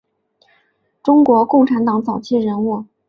[1.03, 2.85] 中国共产党早期人物。